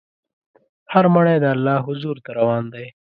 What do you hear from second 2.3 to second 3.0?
روان دی.